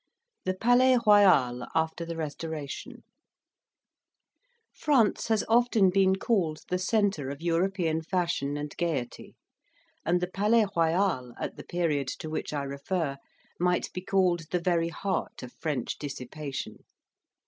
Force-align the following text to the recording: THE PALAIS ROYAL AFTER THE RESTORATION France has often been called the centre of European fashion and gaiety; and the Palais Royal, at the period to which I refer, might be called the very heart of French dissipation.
THE 0.45 0.55
PALAIS 0.55 1.01
ROYAL 1.05 1.67
AFTER 1.75 2.05
THE 2.05 2.17
RESTORATION 2.17 3.03
France 4.73 5.27
has 5.27 5.43
often 5.47 5.91
been 5.91 6.15
called 6.15 6.61
the 6.71 6.79
centre 6.79 7.29
of 7.29 7.43
European 7.43 8.01
fashion 8.01 8.57
and 8.57 8.75
gaiety; 8.77 9.35
and 10.03 10.19
the 10.19 10.25
Palais 10.31 10.65
Royal, 10.75 11.35
at 11.39 11.55
the 11.55 11.63
period 11.63 12.07
to 12.17 12.31
which 12.31 12.51
I 12.51 12.63
refer, 12.63 13.17
might 13.59 13.93
be 13.93 14.01
called 14.01 14.49
the 14.49 14.59
very 14.59 14.89
heart 14.89 15.43
of 15.43 15.53
French 15.53 15.99
dissipation. 15.99 16.77